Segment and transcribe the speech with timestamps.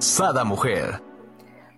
[0.00, 1.02] Sada Mujer.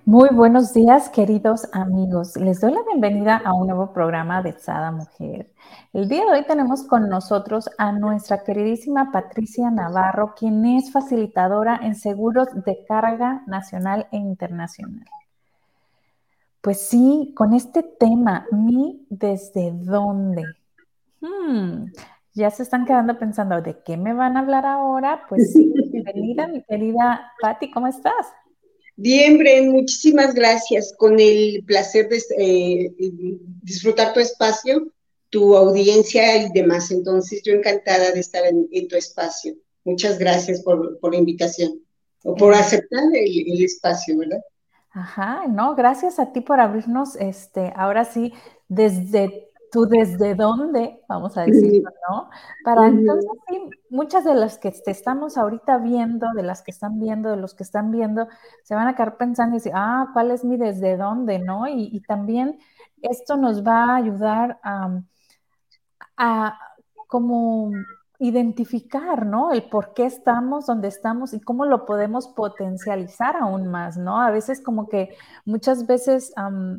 [0.04, 2.36] Muy buenos días, queridos amigos.
[2.36, 5.50] Les doy la bienvenida a un nuevo programa de Sada Mujer.
[5.92, 11.80] El día de hoy tenemos con nosotros a nuestra queridísima Patricia Navarro, quien es facilitadora
[11.82, 15.04] en seguros de carga nacional e internacional.
[16.60, 20.44] Pues sí, con este tema, mi desde dónde.
[21.20, 21.86] Hmm,
[22.34, 25.24] ya se están quedando pensando, ¿de qué me van a hablar ahora?
[25.28, 28.26] Pues sí, bienvenida, mi querida Patti, ¿cómo estás?
[28.96, 30.94] Bien, Bren, muchísimas gracias.
[30.96, 32.94] Con el placer de eh,
[33.62, 34.92] disfrutar tu espacio,
[35.30, 36.90] tu audiencia y demás.
[36.90, 39.54] Entonces, yo encantada de estar en, tu espacio.
[39.84, 41.80] Muchas gracias por, la invitación
[42.22, 44.40] o por aceptar el, el, espacio, ¿verdad?
[44.90, 48.32] Ajá, no, gracias a ti por abrirnos, este, ahora sí,
[48.68, 52.28] desde tú desde dónde, vamos a decirlo, ¿no?
[52.62, 57.00] Para entonces, sí, muchas de las que te estamos ahorita viendo, de las que están
[57.00, 58.28] viendo, de los que están viendo,
[58.64, 61.66] se van a quedar pensando y decir, ah, ¿cuál es mi desde dónde, no?
[61.66, 62.58] Y, también
[63.00, 65.00] esto nos va a ayudar a,
[66.18, 66.58] a
[67.06, 67.72] como
[68.18, 69.52] identificar, ¿no?
[69.52, 74.20] El por qué estamos donde estamos y cómo lo podemos potencializar aún más, ¿no?
[74.20, 76.76] A veces como que muchas veces Mm,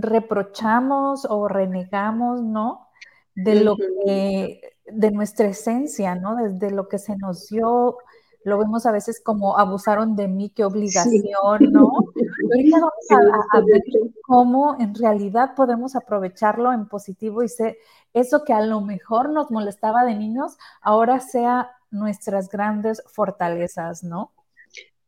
[0.00, 2.88] reprochamos o renegamos, ¿no?
[3.34, 6.36] De lo que, de nuestra esencia, ¿no?
[6.36, 7.98] Desde lo que se nos dio,
[8.44, 11.90] lo vemos a veces como abusaron de mí, qué obligación, ¿no?
[12.52, 13.82] ahorita vamos a, ver
[14.22, 17.76] cómo en realidad podemos aprovecharlo en positivo y ser
[18.12, 24.30] eso que a lo mejor nos molestaba de niños, ahora sea nuestras grandes fortalezas, ¿no?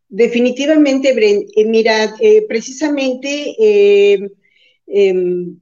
[0.08, 1.46] Definitivamente, Bren.
[1.56, 4.32] Eh, mira, eh, precisamente eh,
[4.86, 5.60] Em,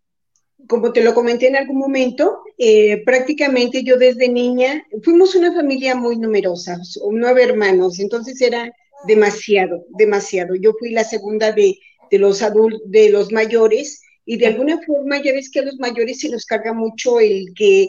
[0.69, 5.95] como te lo comenté en algún momento, eh, prácticamente yo desde niña, fuimos una familia
[5.95, 6.79] muy numerosa,
[7.11, 8.73] nueve hermanos, entonces era
[9.07, 10.55] demasiado, demasiado.
[10.55, 11.79] Yo fui la segunda de,
[12.13, 16.21] los adultos, de los mayores, y de alguna forma ya ves que a los mayores
[16.21, 17.89] se nos carga mucho el que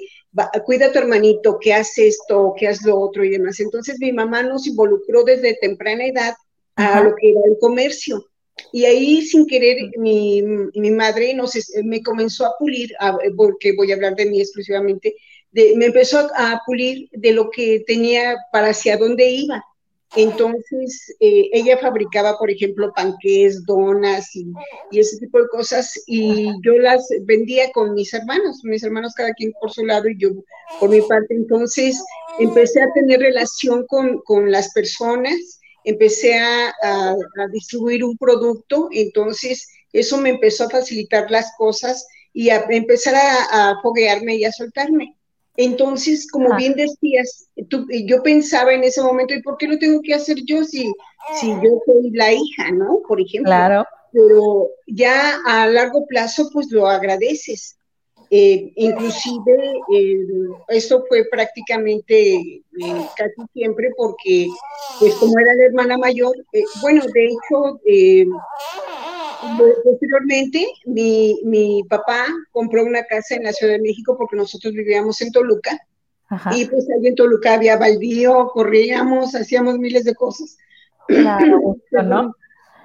[0.66, 3.60] cuida a tu hermanito, que hace esto, que hace lo otro y demás.
[3.60, 6.34] Entonces mi mamá nos involucró desde temprana edad
[6.76, 8.26] a lo que era el comercio.
[8.72, 12.90] Y ahí, sin querer, mi, mi madre nos, me comenzó a pulir,
[13.36, 15.16] porque voy a hablar de mí exclusivamente,
[15.52, 19.64] de, me empezó a, pulir de lo que tenía para hacia dónde iba.
[20.16, 24.46] Entonces, eh, ella fabricaba, por ejemplo, panqués, donas y,
[24.92, 29.34] y, ese tipo de cosas, y yo las vendía con mis hermanos, mis hermanos cada
[29.34, 30.30] quien por su lado y yo
[30.80, 31.34] por mi parte.
[31.34, 32.02] Entonces,
[32.40, 36.74] empecé a tener relación con, con las personas empecé a,
[37.52, 43.76] distribuir un producto, entonces eso me empezó a facilitar las cosas y a empezar a,
[43.82, 45.16] foguearme y a soltarme.
[45.58, 50.14] Entonces, como bien decías, yo pensaba en ese momento, ¿y por qué lo tengo que
[50.14, 50.92] hacer yo si,
[51.40, 53.02] si yo soy la hija, ¿no?
[53.08, 53.52] Por ejemplo.
[53.52, 53.86] Claro.
[54.12, 57.78] Pero ya a largo plazo, pues lo agradeces.
[58.38, 59.56] Eh, inclusive,
[59.96, 60.28] eh,
[60.68, 64.48] esto fue prácticamente eh, casi siempre porque,
[65.00, 66.36] pues como era la hermana mayor,
[66.82, 67.80] bueno, de hecho,
[69.86, 75.22] posteriormente mi, mi, papá compró una casa en la Ciudad de México porque nosotros vivíamos
[75.22, 75.80] en Toluca.
[76.52, 80.58] Y pues ahí en Toluca había baldío, corríamos, hacíamos miles de cosas.
[81.08, 82.36] Claro, ¿no?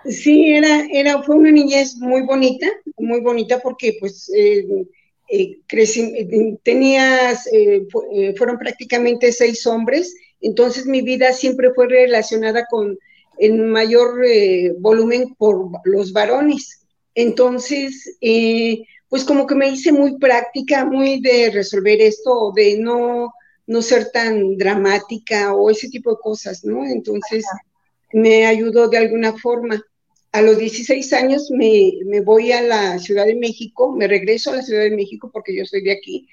[0.05, 2.66] Sí, era, era, fue una niñez muy bonita,
[2.99, 4.87] muy bonita porque pues eh, eh,
[6.63, 7.87] tenías, eh,
[8.37, 12.99] fueron prácticamente seis hombres, entonces mi vida siempre fue relacionada con
[13.39, 14.23] el mayor
[14.78, 16.87] volumen por los varones.
[17.15, 18.16] Entonces,
[19.09, 23.33] pues como que me hice muy práctica, muy de resolver esto, de no,
[23.66, 26.84] no ser tan dramática o ese tipo de cosas, ¿no?
[26.84, 27.45] Entonces,
[28.13, 29.83] me ayudó de alguna forma
[30.32, 34.62] a los 16 años me, voy a la Ciudad de México, me regreso a la
[34.62, 36.28] Ciudad de México porque yo soy de aquí.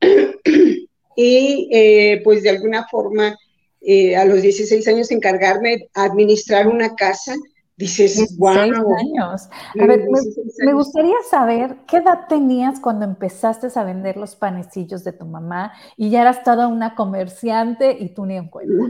[1.16, 3.36] y eh, pues de alguna forma,
[3.80, 7.34] eh, a los 16 años encargarme de administrar una casa,
[7.76, 8.50] dices, wow.
[8.50, 9.48] años.
[9.80, 10.06] A ver,
[10.64, 15.72] me, gustaría saber qué edad tenías cuando empezaste a vender los panecillos de tu mamá
[15.96, 18.84] y ya eras toda una comerciante y tú ni en cuenta.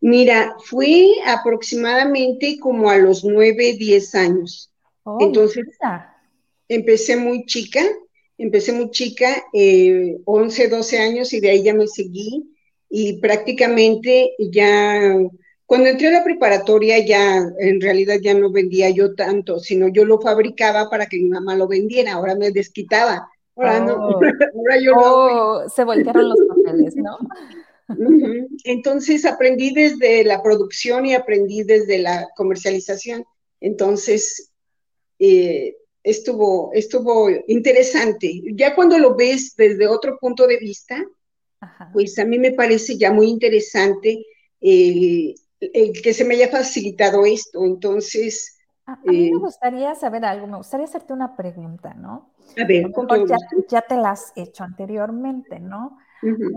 [0.00, 4.70] Mira, fue aproximadamente como a los nueve, diez años.
[5.04, 5.64] Oh, Entonces,
[6.68, 7.80] empecé muy chica,
[8.38, 12.50] empecé muy chica, eh, 11, 12 años y de ahí ya me seguí
[12.90, 15.16] y prácticamente ya,
[15.66, 20.04] cuando entré a la preparatoria ya, en realidad ya no vendía yo tanto, sino yo
[20.04, 23.28] lo fabricaba para que mi mamá lo vendiera, ahora me desquitaba.
[23.56, 24.20] Ahora, no, oh.
[24.58, 27.18] ahora yo oh, Se voltearon los papeles, ¿no?
[28.64, 33.24] Entonces aprendí desde la producción y aprendí desde la comercialización.
[33.60, 34.52] Entonces,
[35.18, 38.42] eh, estuvo, estuvo interesante.
[38.54, 41.02] Ya cuando lo ves desde otro punto de vista,
[41.92, 44.24] pues a mí me parece ya muy interesante
[44.60, 47.64] eh, el que se me haya facilitado esto.
[47.64, 48.58] Entonces...
[48.86, 52.34] A, mí me eh, gustaría saber algo, me gustaría hacerte una pregunta, ¿no?
[52.58, 52.92] A ver,
[53.26, 55.96] ya, ya, te la has hecho anteriormente, ¿no?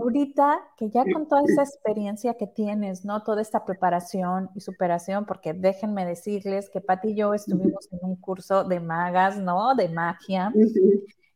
[0.00, 3.22] Ahorita que ya con toda esa experiencia que tienes, ¿no?
[3.22, 8.16] Toda esta preparación y superación, porque déjenme decirles que Pati y yo estuvimos en un
[8.16, 9.74] curso de magas, ¿no?
[9.74, 10.52] De magia.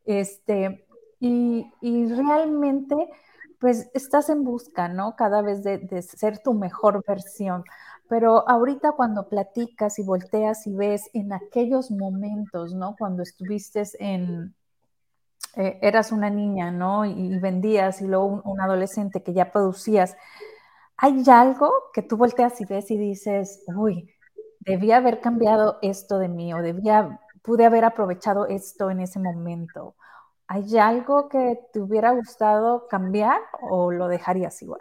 [0.04, 0.86] Este,
[1.20, 2.96] y, y, realmente,
[3.60, 5.14] pues estás en busca, ¿no?
[5.16, 7.64] Cada vez de, de ser tu mejor versión.
[8.08, 12.96] Pero ahorita cuando platicas y volteas y ves en aquellos momentos, ¿no?
[12.98, 14.54] Cuando estuviste en,
[15.56, 17.04] eh, eras una niña, ¿no?
[17.04, 20.16] Y, vendías y luego un, adolescente que ya producías,
[20.96, 24.10] ¿hay algo que tú volteas y ves y dices, uy,
[24.60, 29.94] debía haber cambiado esto de mí o debía, pude haber aprovechado esto en ese momento?
[30.46, 34.80] ¿Hay algo que te hubiera gustado cambiar o lo dejarías igual?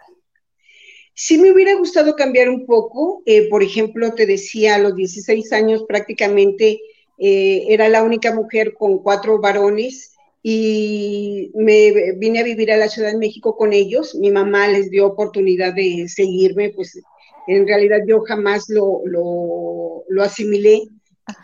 [1.14, 3.22] Sí me hubiera gustado cambiar un poco.
[3.26, 6.80] Eh, por ejemplo, te decía, a los 16 años prácticamente
[7.18, 10.11] eh, era la única mujer con cuatro varones
[10.42, 14.14] y me vine a vivir a la Ciudad de México con ellos.
[14.16, 17.00] Mi mamá les dio oportunidad de seguirme, pues
[17.46, 20.82] en realidad yo jamás lo, lo, asimilé.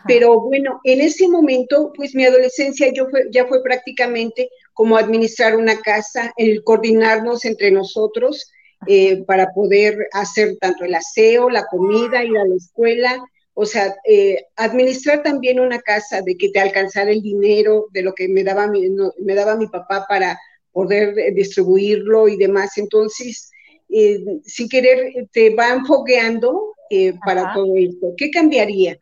[0.05, 5.55] Pero bueno, en ese momento, pues mi adolescencia yo fue, ya fue prácticamente como administrar
[5.55, 8.51] una casa, el coordinarnos entre nosotros
[8.87, 13.23] eh, para poder hacer tanto el aseo, la comida, ir a la escuela,
[13.61, 18.13] o sea, eh, administrar también una casa, de que te alcanzara el dinero de lo
[18.13, 20.39] que me daba mi, me daba mi papá para
[20.71, 22.77] poder eh, distribuirlo y demás.
[22.77, 23.51] Entonces,
[23.89, 26.73] eh, sin querer, te van fogueando
[27.25, 28.13] para todo esto.
[28.15, 28.97] ¿Qué cambiaría?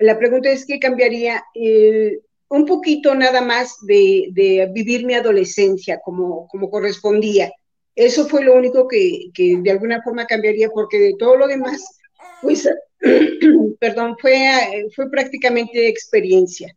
[0.00, 1.42] La pregunta es, ¿qué cambiaría?
[2.50, 7.50] un poquito nada más de, de, vivir mi adolescencia como, como correspondía.
[7.96, 11.82] Eso fue lo único que, que de alguna forma cambiaría, porque de todo lo demás,
[12.42, 12.68] pues
[13.80, 16.74] perdón, fue, fue prácticamente experiencia.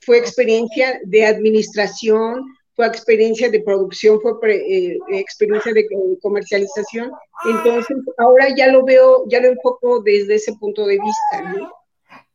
[0.00, 2.44] Fue experiencia de administración,
[2.74, 5.86] fue experiencia de producción, fue eh, experiencia de
[6.20, 7.12] comercialización.
[7.44, 11.70] Entonces, ahora ya lo veo, ya lo enfoco desde ese punto de vista.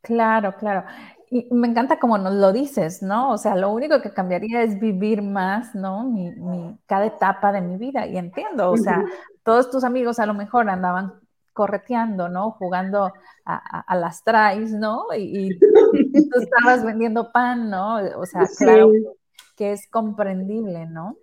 [0.02, 0.86] Claro, claro.
[1.30, 3.32] Y me encanta como nos lo dices, ¿no?
[3.32, 6.06] O sea, lo único que cambiaría es vivir más, ¿no?
[6.06, 6.32] Mi,
[6.86, 8.08] cada etapa de mi vida.
[8.08, 9.04] Y entiendo, o sea,
[9.44, 11.20] todos tus amigos a lo mejor andaban
[11.58, 12.52] correteando, ¿no?
[12.52, 13.12] Jugando
[13.44, 15.08] a, las trays, ¿no?
[15.18, 15.66] Y, tú
[16.40, 17.96] estabas vendiendo pan, ¿no?
[18.20, 18.92] O sea, claro
[19.56, 21.18] que es comprendible, ¿no?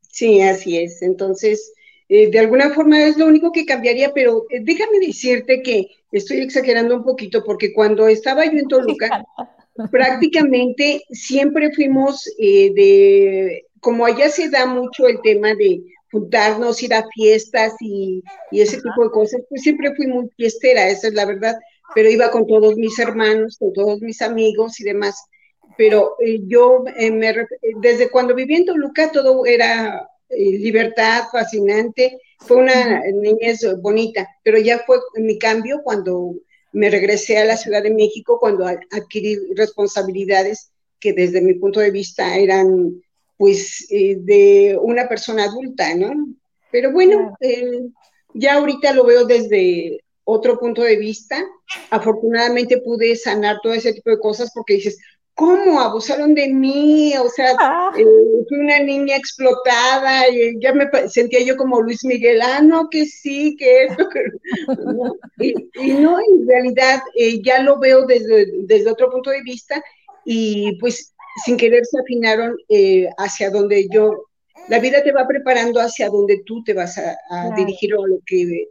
[0.00, 1.00] Sí, así es.
[1.02, 1.72] Entonces,
[2.08, 6.38] eh, de alguna forma es lo único que cambiaría, pero eh, déjame decirte que estoy
[6.38, 9.24] exagerando un poquito porque cuando estaba yo en Toluca,
[9.92, 16.94] prácticamente siempre fuimos eh, de, como allá se da mucho el tema de juntarnos, ir
[16.94, 21.24] a fiestas y, ese tipo de cosas, pues siempre fui muy fiestera, esa es la
[21.24, 21.56] verdad,
[21.94, 25.22] pero iba con todos mis hermanos, con todos mis amigos y demás.
[25.76, 27.34] Pero eh, yo, eh, me,
[27.80, 34.58] desde cuando viví en Toluca, todo era eh, libertad, fascinante, fue una niñez bonita, pero
[34.58, 36.34] ya fue mi cambio cuando
[36.72, 41.90] me regresé a la Ciudad de México, cuando adquirí responsabilidades que desde mi punto de
[41.90, 43.02] vista eran
[43.38, 46.12] pues eh, de una persona adulta, ¿no?
[46.70, 47.88] Pero bueno, eh,
[48.34, 51.42] ya ahorita lo veo desde otro punto de vista.
[51.88, 54.98] Afortunadamente pude sanar todo ese tipo de cosas porque dices,
[55.34, 57.14] ¿cómo abusaron de mí?
[57.16, 57.92] O sea, ah.
[57.96, 58.04] eh,
[58.48, 63.06] fui una niña explotada y ya me sentía yo como Luis Miguel, ah, no, que
[63.06, 64.24] sí, que esto, que
[64.84, 65.14] no.
[65.38, 67.00] Y, no, en realidad
[67.44, 69.80] ya lo veo desde, desde otro punto de vista
[70.24, 71.14] y pues
[71.44, 74.26] sin querer se afinaron eh, hacia donde yo,
[74.68, 78.68] la vida te va preparando hacia donde tú te vas a, dirigir o lo que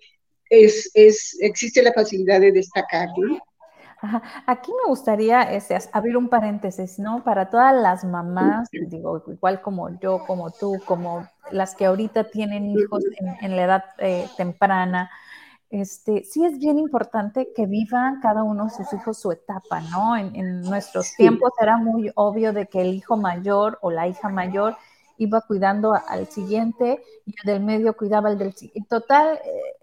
[0.49, 3.09] es, es, existe la facilidad de destacar.
[4.45, 7.23] Aquí me gustaría este, abrir un paréntesis, ¿no?
[7.23, 12.69] Para todas las mamás, digo, igual como yo, como tú, como las que ahorita tienen
[12.69, 13.03] hijos
[13.41, 15.09] en, la edad eh, temprana,
[15.69, 20.15] este, sí es bien importante que vivan cada uno de sus hijos su etapa, ¿no?
[20.15, 24.77] En, nuestros tiempos era muy obvio de que el hijo mayor o la hija mayor
[25.17, 28.87] iba cuidando al siguiente y el del medio cuidaba al del siguiente.
[28.87, 29.77] Total, eh,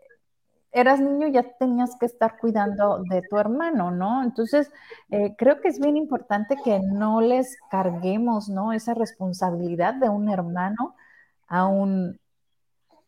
[0.72, 4.22] eras niño ya tenías que estar cuidando de tu hermano, ¿no?
[4.22, 4.72] Entonces,
[5.10, 8.72] eh, creo que es bien importante que no les carguemos, ¿no?
[8.72, 10.96] Esa responsabilidad de un hermano
[11.46, 12.18] a un,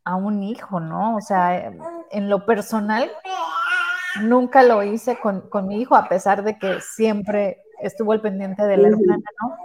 [0.06, 1.16] a un hijo, ¿no?
[1.16, 1.72] O sea,
[2.10, 3.10] en lo personal,
[4.22, 8.76] nunca lo hice con, mi hijo, a pesar de que siempre estuvo al pendiente de
[8.76, 9.56] la hermana, ¿no?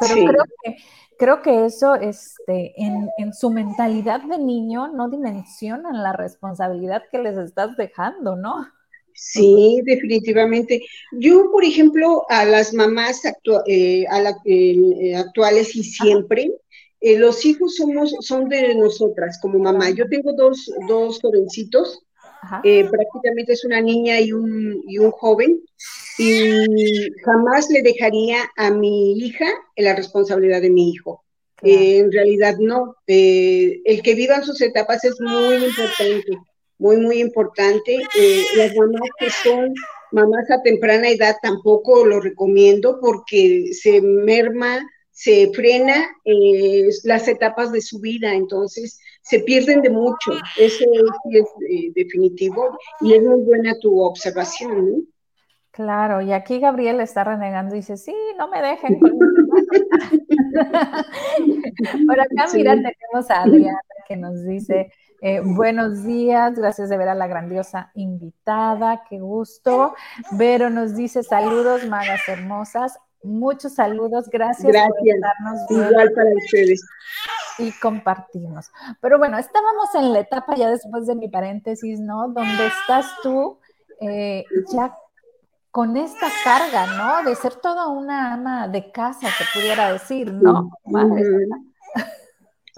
[0.00, 0.76] Pero creo que
[1.18, 7.18] creo que eso este, en, en, su mentalidad de niño no dimensionan la responsabilidad que
[7.18, 8.66] les estás dejando, ¿no?
[9.12, 10.80] Sí, definitivamente.
[11.12, 13.22] Yo, por ejemplo, a las mamás
[13.66, 16.50] eh, eh, actuales y siempre,
[17.00, 19.90] eh, los hijos somos, son de nosotras como mamá.
[19.90, 22.00] Yo tengo dos, dos jovencitos,
[22.64, 25.60] eh, prácticamente es una niña y un, y un joven,
[26.18, 31.24] y jamás le dejaría a mi hija la responsabilidad de mi hijo.
[31.62, 32.96] Eh, en realidad no.
[33.06, 36.38] el que vivan sus etapas es muy importante,
[36.78, 37.98] muy, muy importante.
[38.56, 39.74] las mamás que son
[40.12, 44.80] mamás a temprana edad tampoco lo recomiendo porque se merma
[45.20, 50.32] se frena eh, las etapas de su vida, entonces se pierden de mucho.
[50.56, 50.82] Eso
[51.30, 54.90] es, eh, definitivo y es muy buena tu observación.
[54.90, 55.02] ¿no?
[55.72, 59.10] Claro, y aquí Gabriel está renegando y dice, sí, no me dejen con
[62.06, 67.10] Por acá, mira, tenemos a Adriana que nos dice, eh, buenos días, gracias de ver
[67.10, 69.94] a la grandiosa invitada, qué gusto.
[70.32, 72.98] Vero nos dice, saludos, magas hermosas.
[73.22, 74.94] Muchos saludos, gracias, gracias.
[74.94, 76.82] por darnos Igual para ustedes.
[77.58, 78.70] Y compartimos.
[79.00, 82.28] Pero bueno, estábamos en la etapa ya después de mi paréntesis, ¿no?
[82.28, 83.58] Donde estás tú
[84.00, 84.94] eh, ya
[85.70, 87.28] con esta carga, ¿no?
[87.28, 90.70] De ser toda una ama de casa, se pudiera decir, ¿no?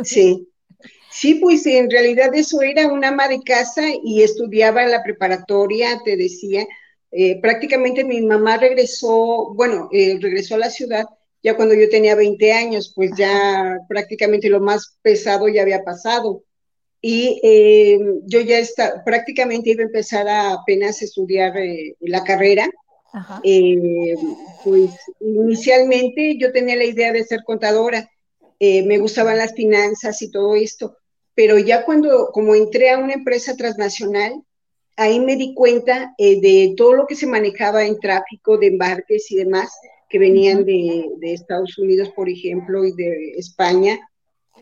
[0.02, 0.48] Sí.
[1.10, 6.00] Sí, pues en realidad eso era una ama de casa y estudiaba en la preparatoria,
[6.04, 6.66] te decía,
[7.14, 11.04] eh, prácticamente mi mamá regresó, bueno, eh, regresó a la ciudad
[11.42, 16.44] ya cuando yo tenía 20 años, pues ya prácticamente lo más pesado ya había pasado.
[17.00, 21.52] Y eh, yo ya está, prácticamente iba a empezar a apenas estudiar
[22.00, 22.70] la carrera.
[24.64, 24.90] pues
[25.20, 28.08] inicialmente yo tenía la idea de ser contadora,
[28.60, 30.96] me gustaban las finanzas y todo esto,
[31.34, 34.44] pero ya cuando, como entré a una empresa transnacional,
[34.96, 39.30] ahí me di cuenta eh, de todo lo que se manejaba en tráfico de embarques
[39.30, 39.72] y demás
[40.08, 43.98] que venían de, Estados Unidos, por ejemplo, y de España.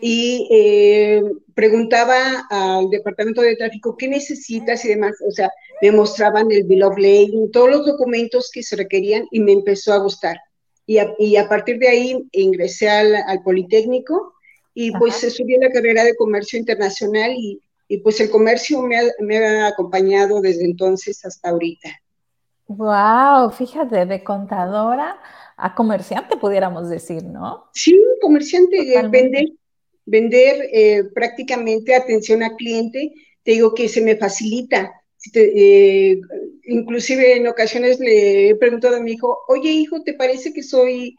[0.01, 1.23] Y eh,
[1.55, 5.17] preguntaba al departamento de tráfico qué necesitas y demás.
[5.27, 5.51] O sea,
[5.83, 9.93] me mostraban el bill of lading, todos los documentos que se requerían y me empezó
[9.93, 10.39] a gustar.
[10.87, 14.35] Y a, partir de ahí ingresé al, Politécnico
[14.75, 17.61] y pues se subió la carrera de comercio internacional y,
[17.91, 21.91] y pues el comercio me ha, acompañado desde entonces hasta ahorita.
[22.69, 25.19] Wow, fíjate, de contadora
[25.57, 27.65] a comerciante pudiéramos decir, ¿no?
[27.75, 29.47] Sí, comerciante, eh, vender,
[30.07, 34.93] vender eh, prácticamente atención al cliente, te digo que se me facilita.
[35.35, 36.21] Eh,
[36.67, 41.17] inclusive en ocasiones le he preguntado a mi hijo, oye hijo, ¿te parece que soy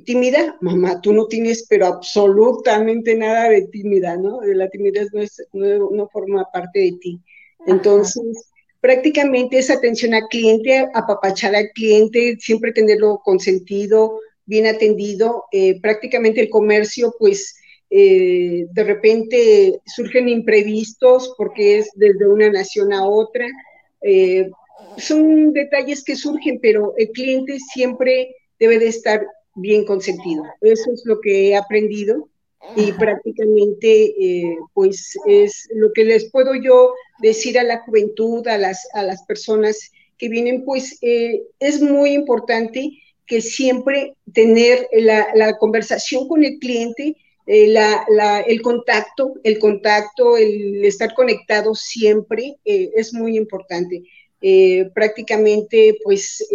[0.00, 4.40] tímida, mamá, tú no tienes pero absolutamente nada de tímida, ¿no?
[4.42, 7.20] La timidez no, es, no, forma parte de ti.
[7.66, 15.44] Entonces, prácticamente es atención al cliente, apapachar al cliente, siempre tenerlo consentido, bien atendido.
[15.52, 17.54] Eh, prácticamente el comercio, pues,
[17.90, 23.46] eh, de repente surgen imprevistos porque es desde una nación a otra.
[24.02, 24.50] Eh,
[24.98, 30.44] son detalles que surgen, pero el cliente siempre debe de estar bien consentido.
[30.60, 32.28] Eso es lo que he aprendido
[32.76, 38.58] y prácticamente eh, pues es lo que les puedo yo decir a la juventud, a
[38.58, 42.90] las, a las personas que vienen, pues eh, es muy importante
[43.26, 50.84] que siempre tener la, conversación con el cliente, eh, la, el contacto, el contacto, el
[50.84, 54.02] estar conectado siempre es muy importante.
[54.94, 56.46] prácticamente pues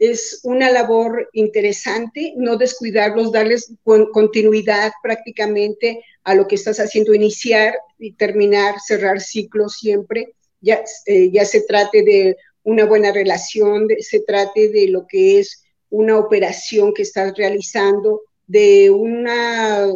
[0.00, 7.74] es una labor interesante, no descuidarlos, darles continuidad prácticamente a lo que estás haciendo, iniciar
[7.98, 14.20] y terminar, cerrar ciclos siempre, ya, eh, ya se trate de una buena relación, se
[14.20, 19.86] trate de lo que es una operación que estás realizando, de una,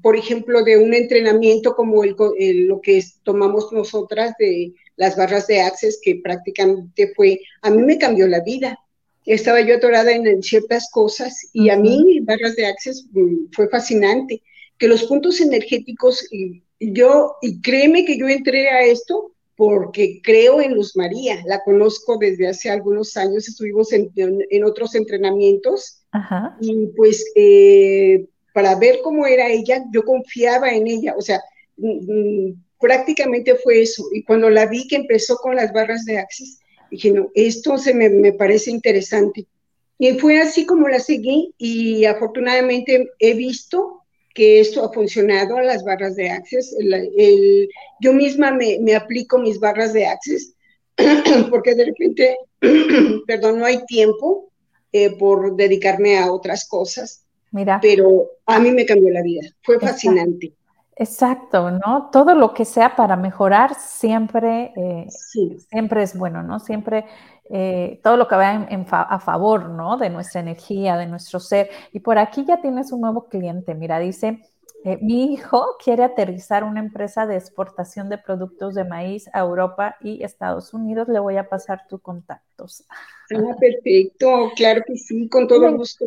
[0.00, 2.14] por ejemplo, de un entrenamiento como el,
[2.68, 7.98] lo que tomamos nosotras de las barras de Access, que prácticamente fue, a mí me
[7.98, 8.78] cambió la vida.
[9.24, 14.42] Estaba yo atorada en, ciertas cosas y a mí barras de Access mm, fue fascinante.
[14.78, 16.28] Que los puntos energéticos,
[16.80, 22.16] yo, y créeme que yo entré a esto porque creo en Luz María, la conozco
[22.18, 24.10] desde hace algunos años, estuvimos en,
[24.64, 26.02] otros entrenamientos
[26.60, 31.40] y pues eh, para ver cómo era ella, yo confiaba en ella, o sea,
[31.76, 34.04] mm, mm, prácticamente fue eso.
[34.12, 36.58] Y cuando la vi que empezó con las barras de Access,
[36.92, 39.46] dije, no, esto se me, me parece interesante.
[39.98, 44.02] Y fue así como la seguí y afortunadamente he visto
[44.34, 46.74] que esto ha funcionado a las barras de Access.
[46.78, 47.68] El,
[48.00, 50.54] yo misma me, me, aplico mis barras de Access
[51.50, 52.36] porque de repente,
[53.26, 54.50] perdón, no hay tiempo
[54.92, 57.24] eh, por dedicarme a otras cosas.
[57.50, 57.78] Mira.
[57.80, 59.42] Pero a mí me cambió la vida.
[59.62, 60.52] Fue fascinante.
[60.96, 62.10] Exacto, ¿no?
[62.12, 66.58] Todo lo que sea para mejorar siempre, eh, siempre es bueno, ¿no?
[66.58, 67.06] Siempre
[67.48, 69.96] eh, todo lo que va a favor, ¿no?
[69.96, 71.70] De nuestra energía, de nuestro ser.
[71.92, 73.74] Y por aquí ya tienes un nuevo cliente.
[73.74, 74.42] Mira, dice,
[74.84, 79.96] eh, mi hijo quiere aterrizar una empresa de exportación de productos de maíz a Europa
[80.00, 81.08] y Estados Unidos.
[81.08, 82.84] Le voy a pasar tus contactos.
[83.34, 86.04] Ah, perfecto, claro que sí, con todo gusto.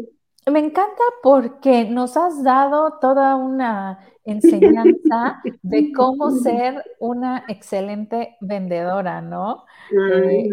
[0.51, 9.21] Me encanta porque nos has dado toda una enseñanza de cómo ser una excelente vendedora,
[9.21, 9.65] ¿no?
[9.91, 10.49] Eh,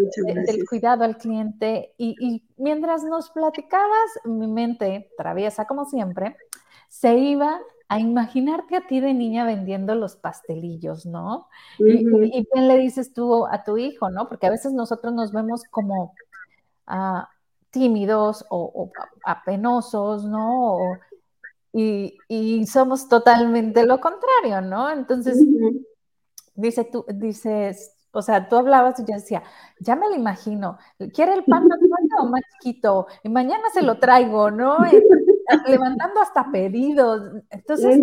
[0.46, 1.94] del cuidado al cliente.
[1.96, 6.36] Y, mientras nos platicabas, mi mente, traviesa como siempre,
[6.88, 11.48] se iba a imaginarte a ti de niña vendiendo los pastelillos, ¿no?
[11.78, 14.28] y, bien le dices tú a tu hijo, ¿no?
[14.28, 16.14] Porque a veces nosotros nos vemos como
[16.86, 17.28] ah,
[17.70, 18.90] tímidos o,
[19.24, 20.78] apenosos, ¿no?
[21.72, 24.90] Y, somos totalmente lo contrario, ¿no?
[24.90, 25.38] Entonces,
[26.54, 29.42] dice tú, dices, o sea, tú hablabas y yo decía,
[29.80, 30.78] ya me lo imagino,
[31.14, 33.06] ¿quiere el pan más grande o más chiquito?
[33.22, 34.76] Y mañana se lo traigo, ¿no?
[35.66, 37.42] levantando hasta pedidos.
[37.50, 38.00] Entonces,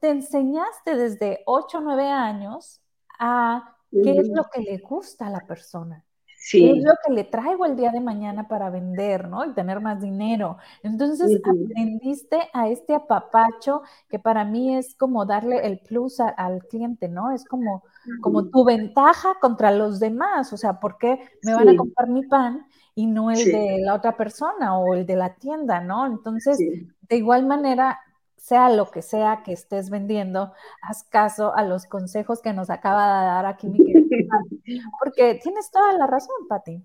[0.00, 2.80] te enseñaste desde 8 o 9 años
[3.18, 6.04] a qué es lo que le gusta a la persona.
[6.50, 6.70] Sí.
[6.70, 9.44] es lo que le traigo el día de mañana para vender, ¿no?
[9.44, 10.56] Y tener más dinero.
[10.82, 17.06] Entonces aprendiste a este apapacho que para mí es como darle el plus al cliente,
[17.06, 17.32] ¿no?
[17.32, 17.84] Es como,
[18.22, 20.50] como tu ventaja contra los demás.
[20.54, 23.92] O sea, ¿por qué me van a comprar mi pan y no el de la
[23.92, 26.06] otra persona o el de la tienda, ¿no?
[26.06, 28.00] Entonces, de igual manera,
[28.38, 33.20] sea lo que sea que estés vendiendo, haz caso a los consejos que nos acaba
[33.20, 33.98] de dar aquí mi querida
[35.00, 36.82] porque tienes toda la razón, Pati.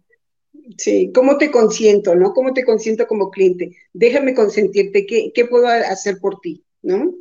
[0.78, 2.34] Sí, ¿cómo te consiento, no?
[2.34, 3.76] ¿Cómo te consiento como cliente?
[3.94, 7.12] Déjame consentirte, ¿qué, qué puedo hacer por ti, no?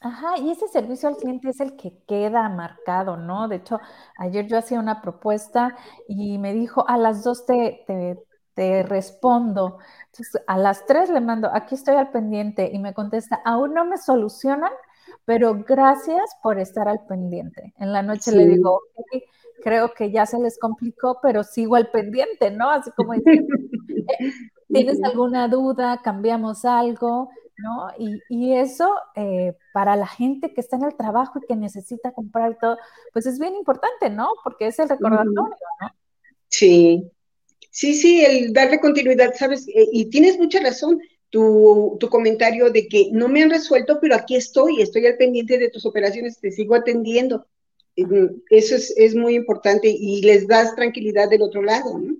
[0.00, 3.46] Ajá, y ese servicio al cliente es el que queda marcado, ¿no?
[3.48, 3.78] De hecho,
[4.16, 5.76] ayer yo hacía una propuesta
[6.08, 8.18] y me dijo, a las dos te, te,
[8.54, 9.78] te respondo.
[10.12, 13.86] Entonces, a las tres le mando, aquí estoy al pendiente y me contesta, aún no
[13.86, 14.72] me solucionan,
[15.24, 17.72] pero gracias por estar al pendiente.
[17.78, 18.82] En la noche le digo,
[19.62, 22.68] creo que ya se les complicó, pero sigo al pendiente, ¿no?
[22.68, 23.56] Así como diciendo,
[24.18, 24.32] eh,
[24.68, 26.02] ¿tienes alguna duda?
[26.04, 27.30] ¿Cambiamos algo?
[27.56, 27.88] ¿No?
[28.28, 32.58] Y, eso eh, para la gente que está en el trabajo y que necesita comprar
[32.60, 32.76] todo,
[33.14, 34.28] pues es bien importante, ¿no?
[34.44, 35.88] Porque es el recordatorio, ¿no?
[36.48, 37.10] Sí,
[37.72, 39.66] Sí, sí, el darle continuidad, ¿sabes?
[39.68, 41.00] Eh, y tienes mucha razón.
[41.30, 45.56] Tu, tu, comentario de que no me han resuelto, pero aquí estoy, estoy al pendiente
[45.56, 47.46] de tus operaciones, te sigo atendiendo.
[47.96, 48.04] Eh,
[48.50, 52.14] eso es, es muy importante y les das tranquilidad del otro lado, ¿no?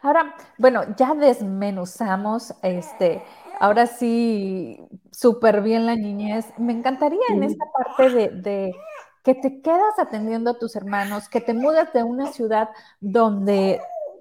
[0.00, 3.22] Ahora, bueno, ya desmenuzamos este,
[3.60, 4.80] ahora sí,
[5.12, 6.46] súper bien la niñez.
[6.56, 8.74] Me encantaría en esta parte de, de,
[9.22, 12.68] que te quedas atendiendo a tus hermanos, que te mudas de una ciudad
[13.00, 13.80] donde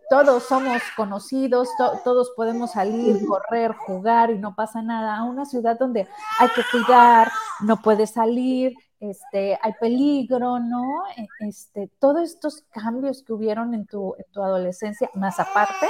[0.09, 1.69] todos somos conocidos,
[2.03, 6.07] todos podemos salir, correr, jugar y no pasa nada, a una ciudad donde
[6.39, 11.03] hay que cuidar, no puedes salir, este, hay peligro, ¿no?
[11.17, 15.87] E, este, todos estos cambios que hubieron en tu, en tu adolescencia, más aparte,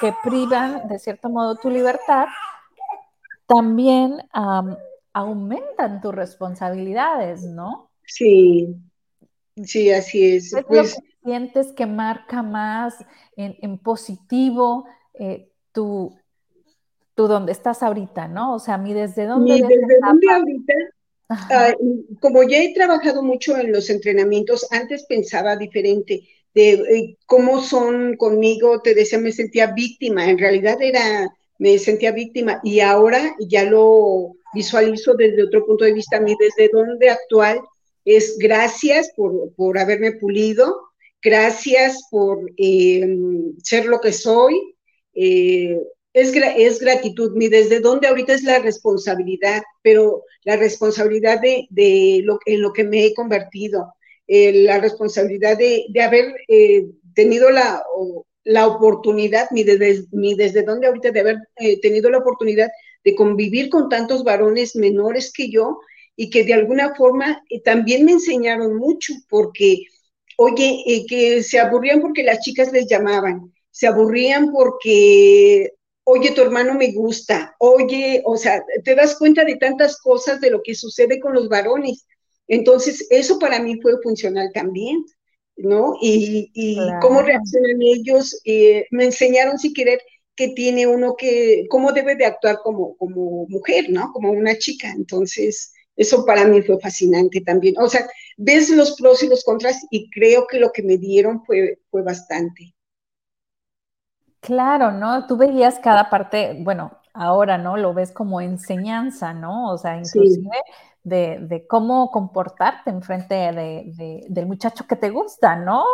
[0.00, 2.26] que privan de cierto modo tu libertad,
[3.46, 4.18] también
[5.12, 7.90] aumentan tus responsabilidades, ¿no?
[8.04, 8.76] Sí,
[9.64, 10.54] sí, así es.
[10.66, 12.94] Pues, sientes que marca más
[13.36, 16.16] en, positivo eh, tu,
[17.14, 18.54] tu donde estás ahorita, ¿no?
[18.54, 19.54] O sea, a mí desde dónde...
[19.54, 20.74] desde dónde ahorita,
[21.28, 21.74] ah,
[22.20, 26.22] como ya he trabajado mucho en los entrenamientos, antes pensaba diferente
[26.54, 31.28] de eh, cómo son conmigo, te decía, me sentía víctima, en realidad era,
[31.58, 36.34] me sentía víctima y ahora ya lo visualizo desde otro punto de vista, a mí
[36.38, 37.60] desde dónde actual
[38.04, 40.87] es gracias por, por haberme pulido,
[41.22, 43.06] gracias por eh,
[43.62, 44.74] ser lo que soy.
[45.14, 45.78] Eh,
[46.12, 52.20] es, es, gratitud, mi desde dónde ahorita es la responsabilidad, pero la responsabilidad de, de
[52.24, 53.94] lo, en lo que me he convertido,
[54.26, 56.34] eh, la responsabilidad de, de haber
[57.14, 57.82] tenido la,
[58.44, 61.36] la oportunidad, mi desde, mi desde dónde ahorita de haber
[61.82, 62.68] tenido la oportunidad
[63.04, 65.78] de convivir con tantos varones menores que yo
[66.16, 69.84] y que de alguna forma también me enseñaron mucho, porque
[70.40, 75.72] oye, eh, que se aburrían porque las chicas les llamaban, se aburrían porque,
[76.04, 80.50] oye, tu hermano me gusta, oye, o sea, te das cuenta de tantas cosas de
[80.50, 82.06] lo que sucede con los varones.
[82.46, 85.04] Entonces, eso para mí fue funcional también,
[85.56, 85.94] ¿no?
[86.00, 86.52] Y,
[87.02, 90.00] cómo reaccionan ellos, eh, me enseñaron sin querer
[90.36, 94.12] que tiene uno que, cómo debe de actuar como, como mujer, ¿no?
[94.12, 94.92] Como una chica.
[94.92, 97.74] Entonces, eso para mí fue fascinante también.
[97.78, 101.44] O sea, ves los pros y los contras y creo que lo que me dieron
[101.44, 102.74] fue, fue bastante.
[104.40, 105.26] Claro, ¿no?
[105.26, 107.76] Tú veías cada parte, bueno, ahora, ¿no?
[107.76, 109.70] Lo ves como enseñanza, ¿no?
[109.70, 110.48] O sea, inclusive
[111.02, 115.84] de, cómo comportarte en frente de, del muchacho que te gusta, ¿no?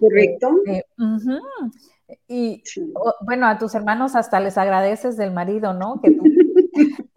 [0.00, 0.50] Correcto.
[0.66, 0.82] Eh,
[2.08, 2.62] eh, y
[3.24, 6.00] bueno, a tus hermanos hasta les agradeces del marido, ¿no?
[6.02, 6.10] Que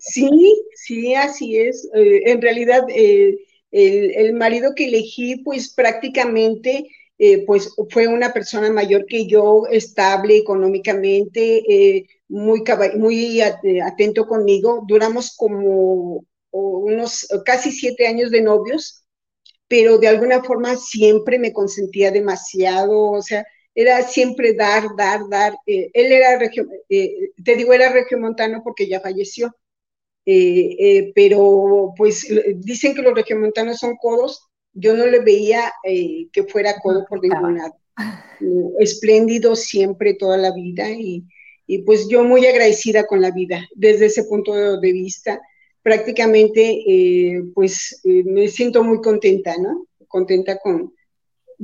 [0.00, 1.88] Sí, sí, así es.
[1.94, 3.38] Eh, en realidad, eh,
[3.72, 10.36] el, marido que elegí, pues prácticamente, eh, pues fue una persona mayor que yo, estable
[10.36, 12.62] económicamente, muy,
[12.96, 14.84] muy atento conmigo.
[14.86, 19.04] Duramos como unos casi siete años de novios,
[19.68, 25.54] pero de alguna forma siempre me consentía demasiado, o sea, era siempre dar, dar, dar.
[25.66, 29.54] él era, regio, te digo, era regiomontano porque ya falleció,
[30.24, 36.28] eh, eh, pero pues dicen que los regiomontanos son codos, yo no le veía eh,
[36.32, 37.76] que fuera codo por ningún lado.
[38.78, 41.24] Espléndido siempre toda la vida y,
[41.66, 45.40] y, pues yo muy agradecida con la vida desde ese punto de vista.
[45.82, 46.84] Prácticamente
[47.54, 49.86] pues me siento muy contenta, ¿no?
[50.06, 50.94] Contenta con,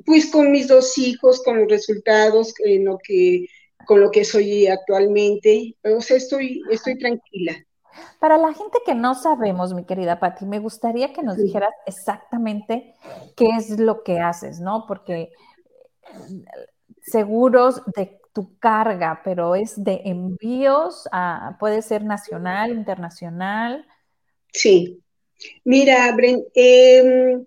[0.04, 3.46] pues con mis dos hijos, con los resultados, en lo que,
[3.86, 5.76] con lo que soy actualmente.
[5.84, 7.64] O sea, estoy, estoy tranquila.
[8.18, 12.94] Para la gente que no sabemos, mi querida Patti, me gustaría que nos dijeras exactamente
[13.36, 14.86] qué es lo que haces, ¿no?
[14.86, 15.30] Porque
[17.02, 21.08] seguros de tu carga, pero es de envíos,
[21.58, 23.86] puede ser nacional, internacional.
[24.52, 25.02] Sí.
[25.64, 27.46] Mira, Bren, em,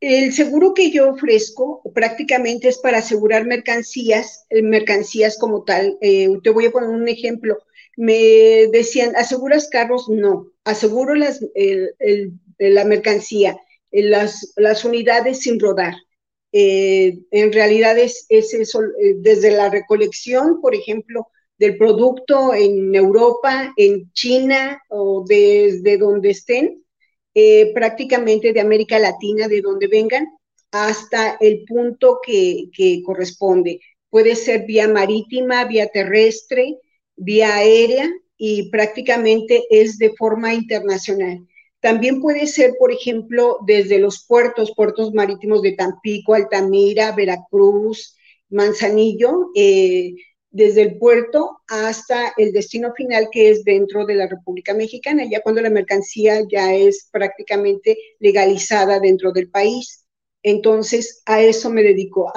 [0.00, 5.98] el seguro que yo ofrezco prácticamente es para asegurar mercancías, eh, mercancías como tal.
[6.00, 7.58] Eh, te voy a poner un ejemplo
[8.00, 10.08] me decían, ¿aseguras carros?
[10.08, 11.38] No, aseguro las,
[12.58, 13.58] la mercancía,
[13.92, 15.92] las, las, unidades sin rodar.
[16.50, 23.74] Eh, en realidad es, eso, eh, desde la recolección, por ejemplo, del producto en Europa,
[23.76, 26.82] en China o desde donde estén,
[27.34, 30.26] eh, prácticamente de América Latina, de donde vengan,
[30.70, 33.78] hasta el punto que, que corresponde.
[34.08, 36.78] Puede ser vía marítima, vía terrestre,
[37.20, 41.46] vía aérea y prácticamente es de forma internacional.
[41.80, 48.16] También puede ser, por ejemplo, desde los puertos, puertos marítimos de Tampico, Altamira, Veracruz,
[48.48, 50.14] Manzanillo, eh,
[50.50, 55.42] desde el puerto hasta el destino final que es dentro de la República Mexicana, ya
[55.42, 60.06] cuando la mercancía ya es prácticamente legalizada dentro del país.
[60.42, 62.32] Entonces, a eso me dedico.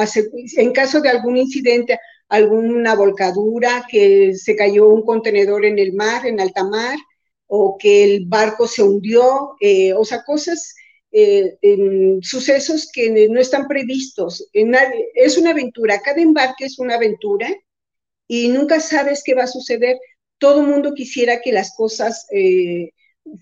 [0.58, 1.98] En caso de algún incidente,
[2.34, 6.98] alguna volcadura, que se cayó un contenedor en el mar, en alta mar,
[7.46, 10.74] o que el barco se hundió, eh, o sea, cosas,
[11.12, 11.58] eh,
[12.22, 14.50] sucesos que no están previstos.
[14.52, 17.48] es una aventura, cada embarque es una aventura
[18.28, 19.98] y nunca sabes qué va a suceder.
[20.40, 22.90] Todo mundo quisiera que las cosas eh,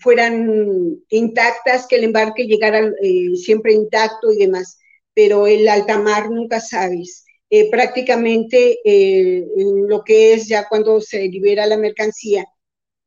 [0.00, 2.92] fueran intactas, que el embarque llegara
[3.36, 4.78] siempre intacto y demás,
[5.14, 7.21] pero el alta mar nunca sabes.
[7.54, 9.46] Eh, prácticamente eh,
[9.86, 12.46] lo que es ya cuando se libera la mercancía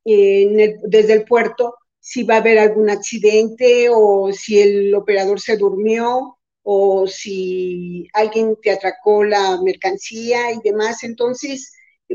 [0.04, 6.38] desde el puerto, si va a haber algún accidente o si el operador se durmió
[6.62, 11.02] o si alguien te atracó la mercancía y demás.
[11.02, 11.72] Entonces,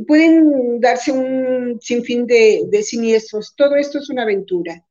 [0.08, 3.54] pueden darse un sinfín de, de siniestros.
[3.58, 4.86] Todo esto es una aventura.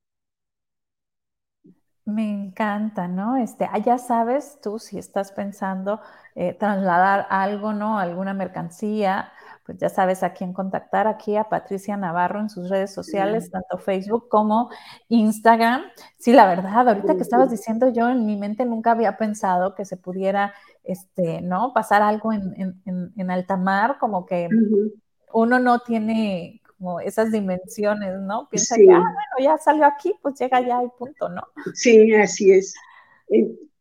[2.05, 3.37] Me encanta, ¿no?
[3.37, 6.01] Este, ah, ya sabes tú si estás pensando
[6.35, 7.99] eh, trasladar algo, ¿no?
[7.99, 9.31] Alguna mercancía,
[9.67, 13.79] pues ya sabes a quién contactar aquí, a Patricia Navarro en sus redes sociales, tanto
[13.79, 14.71] Facebook como
[15.09, 15.83] Instagram.
[16.19, 19.85] Sí, la verdad, ahorita que estabas diciendo yo en mi mente nunca había pensado que
[19.85, 21.73] se pudiera, este, ¿no?
[21.75, 24.49] Pasar algo en, en, en, alta mar, como que
[25.33, 28.49] uno no tiene como esas dimensiones, ¿no?
[28.51, 31.43] Piensa que, ah, bueno, ya salió aquí, pues llega ya al punto, ¿no?
[31.75, 32.75] Sí, así es.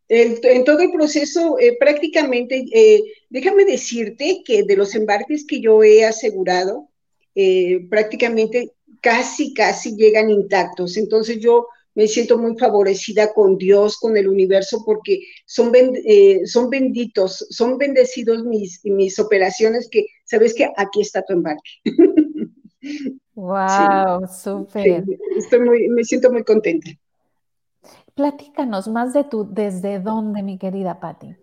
[0.09, 5.81] En, todo el proceso, eh, prácticamente, eh, déjame decirte que de los embarques que yo
[5.81, 6.89] he asegurado,
[7.35, 10.97] eh, prácticamente casi, casi llegan intactos.
[10.97, 15.71] Entonces yo me siento muy favorecida con Dios, con el universo, porque son,
[16.45, 21.71] son benditos, son bendecidos mis, mis operaciones que, sabes que aquí está tu embarque.
[23.35, 25.03] Wow, súper.
[25.37, 26.89] estoy muy, me siento muy contenta.
[28.15, 31.35] Platícanos más de tu, desde dónde, mi querida Patti.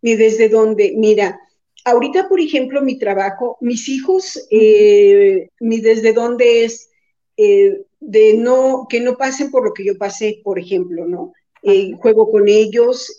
[0.00, 1.38] Y desde dónde, mira,
[1.84, 6.90] ahorita, por ejemplo, mi trabajo, mis hijos, eh, mi desde dónde es
[7.36, 11.32] eh, de no, que no pasen por lo que yo pasé, por ejemplo, ¿no?
[11.62, 13.18] Eh, juego con ellos,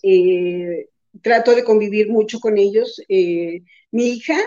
[1.21, 3.01] trato de convivir mucho con ellos.
[3.91, 4.37] Mi hija,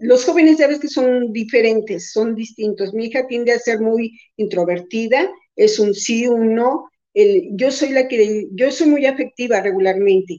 [0.00, 2.94] los jóvenes ya ves que son diferentes, son distintos.
[2.94, 8.08] Mi hija tiende a ser muy introvertida, es un sí, un no, yo soy la
[8.08, 10.38] que, yo soy muy afectiva regularmente,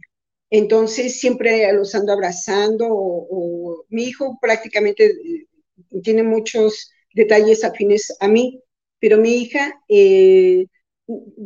[0.49, 2.87] entonces siempre los ando abrazando
[3.89, 5.47] mi hijo prácticamente eh,
[6.03, 8.59] tiene muchos detalles afines a mí,
[8.99, 10.65] pero mi hija, eh,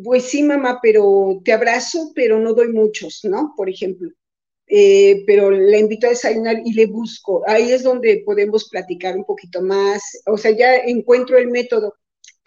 [0.04, 3.54] pues sí, mamá, pero te abrazo, pero no doy muchos, ¿no?
[3.58, 4.10] Por ejemplo.
[4.70, 7.44] Eh, pero la invito a desayunar y le busco.
[7.48, 10.04] Ahí es donde podemos platicar un poquito más.
[10.26, 11.94] O sea, ya encuentro el método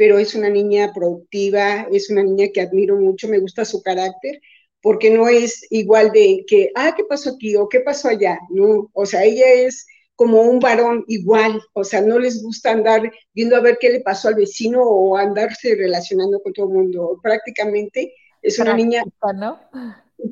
[0.00, 4.40] pero es una niña productiva, es una niña que admiro mucho, me gusta su carácter,
[4.80, 8.38] porque no es igual de que, ah, ¿qué pasó aquí o qué pasó allá?
[8.48, 13.12] No, o sea, ella es como un varón igual, o sea, no les gusta andar
[13.34, 17.20] viendo a ver qué le pasó al vecino o andarse relacionando con todo el mundo.
[17.22, 19.02] Prácticamente es una niña,
[19.34, 19.60] ¿no?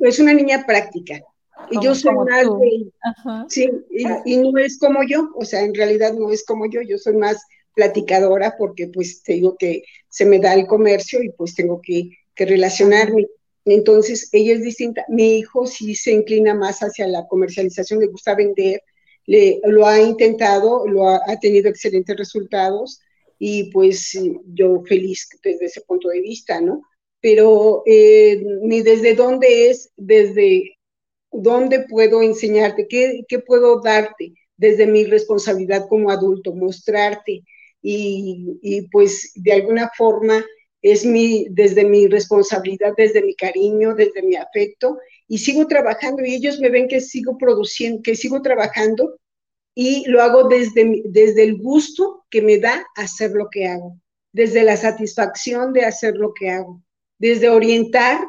[0.01, 1.21] Es una niña práctica.
[1.71, 2.93] Y yo soy más de,
[3.49, 6.81] sí, y, y, no es como yo, o sea, en realidad no es como yo,
[6.83, 7.39] yo soy más
[7.79, 12.11] platicadora porque pues te digo que se me da el comercio y pues tengo que,
[12.37, 13.27] relacionarme.
[13.65, 15.05] Entonces, ella es distinta.
[15.09, 18.81] Mi hijo sí se inclina más hacia la comercialización, le gusta vender,
[19.27, 23.01] le, lo ha intentado, lo ha, tenido excelentes resultados
[23.41, 24.17] y pues
[24.55, 26.83] yo feliz desde ese punto de vista, ¿no?
[27.21, 30.78] Pero eh, ni desde dónde es, desde
[31.31, 37.45] dónde puedo enseñarte, qué, qué puedo darte desde mi responsabilidad como adulto, mostrarte,
[37.81, 40.45] y, pues de alguna forma
[40.83, 46.35] es mi, desde mi responsabilidad, desde mi cariño, desde mi afecto, y sigo trabajando y
[46.35, 49.19] ellos me ven que sigo produciendo, que sigo trabajando
[49.75, 53.97] y lo hago desde, desde el gusto que me da hacer lo que hago,
[54.33, 56.83] desde la satisfacción de hacer lo que hago,
[57.19, 58.21] desde orientar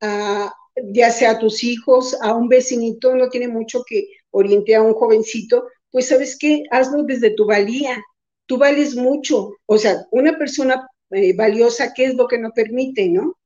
[0.00, 0.52] a,
[0.92, 4.94] ya sea a tus hijos, a un vecinito, no tiene mucho que oriente a un
[4.94, 8.02] jovencito, pues sabes qué, hazlo desde tu valía,
[8.46, 9.56] tú vales mucho.
[9.66, 13.36] O sea, una persona eh, valiosa, ¿qué es lo que no permite, no?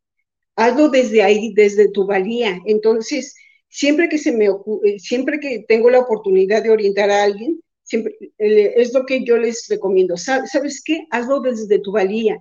[0.56, 2.60] Hazlo desde ahí, desde tu valía.
[2.66, 3.34] Entonces,
[3.68, 8.16] siempre que se me ocurre, siempre que tengo la oportunidad de orientar a alguien, siempre
[8.38, 10.16] eh, es lo que yo les recomiendo.
[10.16, 11.06] ¿Sabes qué?
[11.10, 12.38] Hazlo desde tu valía.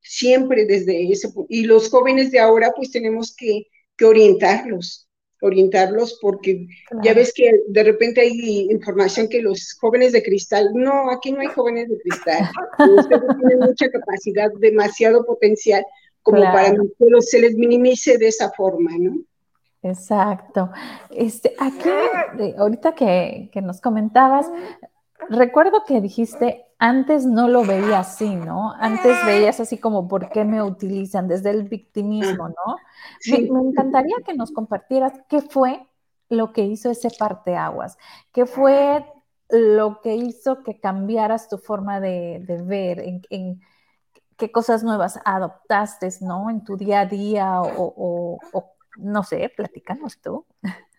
[0.00, 1.46] Siempre desde ese punto.
[1.48, 3.68] Y los jóvenes de ahora, pues tenemos que,
[4.02, 5.08] que orientarlos
[5.42, 6.68] orientarlos porque
[7.02, 11.40] ya ves que de repente hay información que los jóvenes de cristal, no, aquí no
[11.40, 12.48] hay jóvenes de cristal,
[12.96, 15.84] ustedes tienen mucha capacidad, demasiado potencial
[16.22, 19.16] como para que se les minimice de esa forma, ¿no?
[19.82, 20.70] Exacto.
[21.10, 21.90] Este, aquí,
[22.56, 24.48] ahorita que, que nos comentabas,
[25.28, 28.72] recuerdo que dijiste, antes no lo veía así, ¿no?
[28.72, 31.28] Antes veías así como, ¿por qué me utilizan?
[31.28, 32.76] Desde el victimismo, ¿no?
[33.52, 35.86] Me, encantaría que nos compartieras qué fue
[36.28, 37.96] lo que hizo ese parteaguas,
[38.32, 39.06] qué fue
[39.48, 42.98] lo que hizo que cambiaras tu forma de, ver,
[43.30, 43.60] en,
[44.36, 46.50] qué cosas nuevas adoptaste, ¿no?
[46.50, 48.40] En tu día a día o,
[48.96, 50.44] no sé, platícanos tú.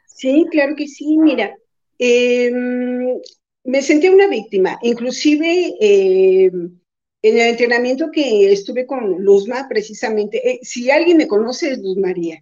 [0.06, 1.58] Sí, claro que sí, mira.
[2.00, 3.20] Em,
[3.64, 10.60] me sentí una víctima, inclusive eh, en el entrenamiento que estuve con Luzma, precisamente, eh,
[10.64, 12.42] si alguien me conoce es Luz María,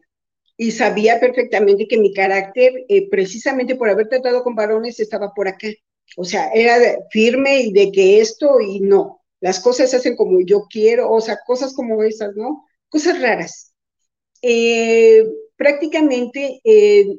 [0.58, 5.48] y sabía perfectamente que mi carácter, eh, precisamente por haber tratado con varones, estaba por
[5.48, 5.68] acá.
[6.18, 6.76] O sea, era
[7.12, 11.22] firme y de que esto y no, las cosas se hacen como yo quiero, o
[11.22, 12.66] sea, cosas como esas, ¿no?
[12.90, 13.74] Cosas raras.
[15.56, 16.62] prácticamente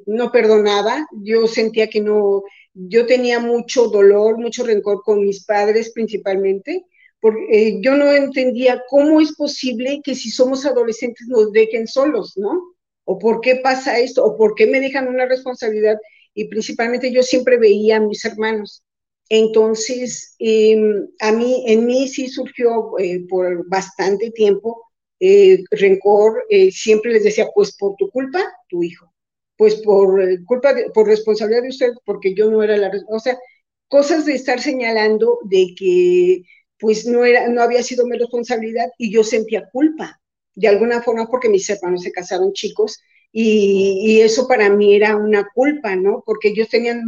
[0.06, 2.42] no perdonaba, yo sentía que no,
[2.74, 6.84] yo tenía mucho dolor, mucho rencor con mis padres principalmente,
[7.20, 12.32] porque eh, yo no entendía cómo es posible que si somos adolescentes nos dejen solos,
[12.36, 12.60] ¿no?
[13.04, 15.98] O por qué pasa esto, o por qué me dejan una responsabilidad.
[16.34, 18.82] Y principalmente yo siempre veía a mis hermanos.
[19.28, 24.82] Entonces, em, a mí, en mí sí surgió eh, por bastante tiempo
[25.20, 26.44] eh, rencor.
[26.72, 29.11] siempre les decía, pues por tu culpa, tu hijo
[29.62, 33.38] pues por eh, culpa, por responsabilidad de usted, porque yo no era la, o sea,
[33.86, 36.42] cosas de estar señalando de que
[36.80, 40.20] pues no era, no había sido mi responsabilidad y yo sentía culpa,
[40.56, 42.98] de alguna forma porque mis hermanos se casaron chicos
[43.30, 46.24] y, eso para mí era una culpa, ¿no?
[46.26, 47.04] Porque ellos tenían,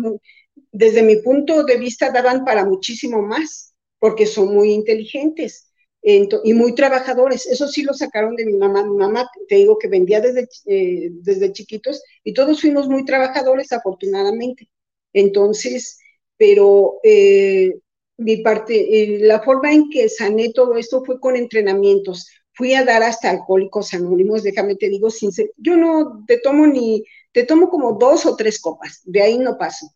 [0.70, 5.72] desde mi punto de vista, daban para muchísimo más, porque son muy inteligentes
[6.04, 7.46] y muy trabajadores.
[7.46, 8.84] Eso sí lo sacaron de mi mamá.
[8.84, 13.72] Mi mamá, te digo que vendía desde, eh, desde chiquitos y todos fuimos muy trabajadores,
[13.72, 14.68] afortunadamente.
[15.12, 15.98] Entonces,
[16.36, 17.72] pero eh,
[18.18, 22.28] mi parte, eh, la forma en que sané todo esto fue con entrenamientos.
[22.52, 25.08] Fui a dar hasta alcohólicos anónimos, déjame te digo,
[25.56, 29.58] yo no te tomo ni, te tomo como dos o tres copas, de ahí no
[29.58, 29.88] paso.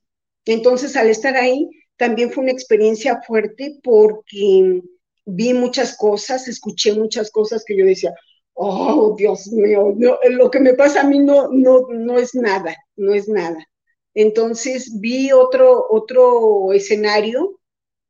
[0.44, 4.82] Entonces, al estar ahí, también fue una experiencia fuerte porque
[5.28, 8.14] vi muchas cosas, escuché muchas cosas que yo decía,
[8.54, 9.94] oh, Dios mío,
[10.30, 13.58] lo que me pasa a mí no, no, no es nada, no es nada.
[14.14, 17.60] Entonces vi otro, otro escenario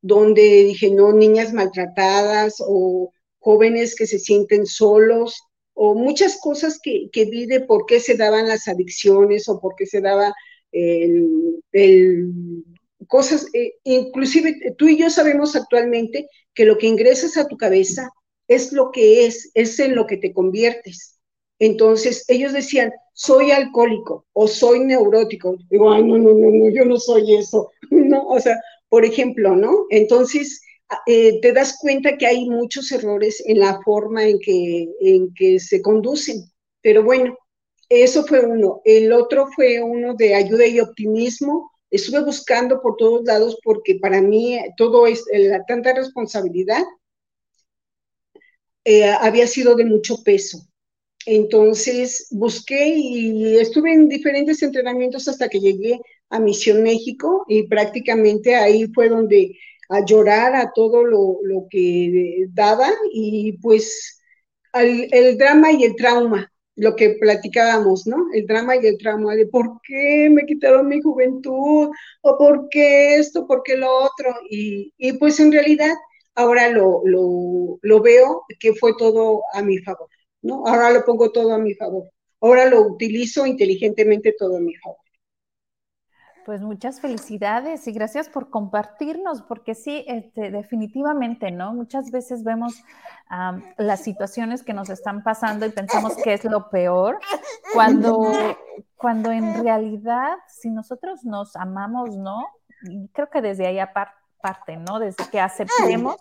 [0.01, 5.41] donde dije, no, niñas maltratadas o jóvenes que se sienten solos
[5.73, 9.75] o muchas cosas que, que vi de por qué se daban las adicciones o por
[9.75, 10.33] qué se daba
[10.71, 11.51] el
[13.07, 18.09] cosas, eh, inclusive tú y yo sabemos actualmente que lo que ingresas a tu cabeza
[18.47, 21.19] es lo que es, es en lo que te conviertes.
[21.59, 25.55] Entonces, ellos decían, soy alcohólico o soy neurótico.
[25.69, 27.71] Digo, ay, no, no, no, no, yo no soy eso.
[27.91, 28.55] No, o sea,
[28.87, 29.85] por ejemplo, ¿no?
[29.89, 30.61] Entonces,
[31.05, 35.59] eh, te das cuenta que hay muchos errores en la forma en que, en que
[35.59, 36.49] se conducen.
[36.81, 37.37] Pero bueno,
[37.89, 38.81] eso fue uno.
[38.85, 44.21] El otro fue uno de ayuda y optimismo, estuve buscando por todos lados porque para
[44.21, 46.83] mí todo es la tanta responsabilidad
[48.85, 50.65] eh, había sido de mucho peso.
[51.25, 55.99] Entonces busqué y estuve en diferentes entrenamientos hasta que llegué
[56.29, 59.57] a Misión México y prácticamente ahí fue donde
[59.89, 64.21] a llorar a todo lo, que daba y pues
[64.73, 68.27] el drama y el trauma lo que platicábamos, ¿no?
[68.33, 71.89] El drama y el trauma de por qué me quitaron mi juventud,
[72.21, 74.33] o por qué esto, por qué lo otro.
[74.49, 75.93] Y, pues en realidad
[76.35, 80.07] ahora lo, lo, veo que fue todo a mi favor,
[80.41, 80.65] ¿no?
[80.65, 82.09] Ahora lo pongo todo a mi favor.
[82.39, 84.99] Ahora lo utilizo inteligentemente todo a mi favor.
[86.49, 91.75] Pues muchas felicidades y gracias por compartirnos, porque sí, este, definitivamente, ¿no?
[91.75, 92.83] Muchas veces vemos
[93.77, 97.19] las situaciones que nos están pasando y pensamos que es lo peor,
[97.75, 98.31] cuando,
[98.95, 102.47] cuando en realidad, si nosotros nos amamos, ¿no?
[103.13, 104.97] Creo que desde ahí aparte, ¿no?
[104.97, 106.15] Desde que aceptemos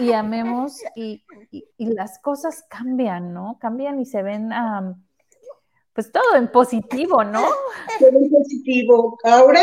[0.00, 1.24] y amemos y,
[1.78, 3.56] las cosas cambian, ¿no?
[3.60, 4.52] Cambian y se ven
[5.98, 7.42] pues todo en positivo, ¿no?
[7.98, 9.18] Todo en positivo.
[9.24, 9.60] Ahora,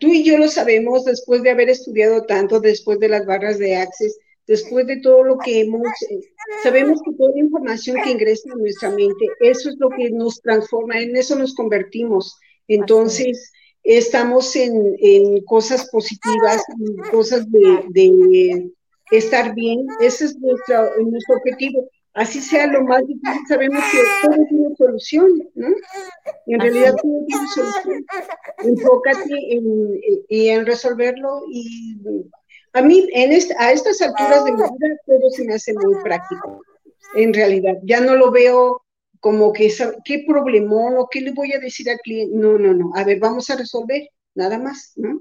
[0.00, 3.76] tú y yo lo sabemos después de haber estudiado tanto, después de las barras de
[3.76, 6.20] Access, después de todo lo que hemos, eh,
[6.62, 10.40] sabemos que toda la información que ingresa en nuestra mente, eso es lo que nos
[10.40, 12.38] transforma, en eso nos convertimos.
[12.66, 18.70] Entonces, estamos en, cosas positivas, en cosas de, de,
[19.10, 24.44] estar bien, ese es nuestro, nuestro objetivo así sea lo más difícil, sabemos que todo
[24.48, 25.68] tiene solución, ¿no?
[26.46, 28.06] En realidad todo tiene solución.
[28.64, 31.98] Enfócate en, en resolverlo y
[32.72, 36.62] a mí en a estas alturas de mi vida todo se me hace muy práctico,
[37.14, 37.76] en realidad.
[37.84, 38.82] Ya no lo veo
[39.20, 39.72] como que,
[40.04, 42.34] ¿qué problemón o qué le voy a decir al cliente?
[42.34, 42.92] No, no, no.
[42.94, 45.20] A ver, vamos a resolver, nada más, ¿no?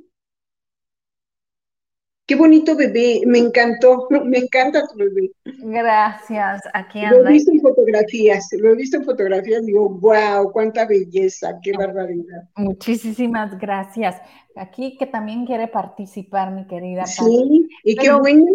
[2.27, 5.31] Qué bonito bebé, me encantó, me encanta tu bebé.
[5.43, 7.19] Gracias, aquí anda.
[7.19, 11.73] Lo he visto en fotografías, lo he visto en fotografías, digo, wow, cuánta belleza, qué
[11.73, 12.49] barbaridad.
[12.55, 14.19] Muchísimas gracias.
[14.55, 17.05] Aquí que también quiere participar, mi querida.
[17.05, 18.45] Sí, y qué bueno.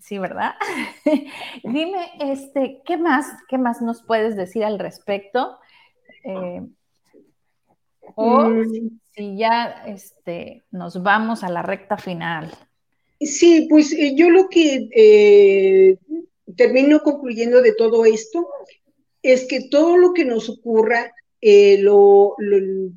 [0.00, 0.52] Sí, ¿verdad?
[1.64, 5.58] Dime, este, ¿qué más, qué más nos puedes decir al respecto?
[6.24, 6.62] Eh,
[8.14, 9.00] o mm.
[9.12, 12.50] si ya este, nos vamos a la recta final.
[13.20, 15.96] Sí, pues eh, yo lo que eh,
[16.56, 18.46] termino concluyendo de todo esto
[19.22, 22.34] es que todo lo que nos ocurra eh, lo,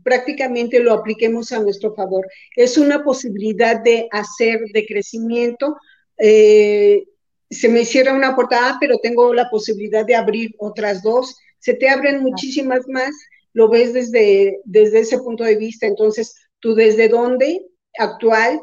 [0.03, 2.27] prácticamente lo apliquemos a nuestro favor.
[2.55, 5.77] Es una posibilidad de hacer, de crecimiento.
[6.17, 7.05] Eh,
[7.49, 11.37] se me cierra una portada, pero tengo la posibilidad de abrir otras dos.
[11.59, 13.11] Se te abren muchísimas más,
[13.53, 15.85] lo ves desde, desde ese punto de vista.
[15.85, 17.65] Entonces, tú desde dónde
[17.97, 18.61] actual,